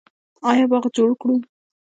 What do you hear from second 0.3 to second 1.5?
آیا باغ جوړ کړو؟